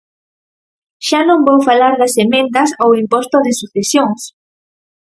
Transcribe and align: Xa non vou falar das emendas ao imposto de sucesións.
Xa 1.07 1.19
non 1.29 1.39
vou 1.47 1.59
falar 1.69 1.93
das 2.01 2.13
emendas 2.25 2.69
ao 2.81 2.89
imposto 3.01 3.37
de 3.45 3.51
sucesións. 3.59 4.21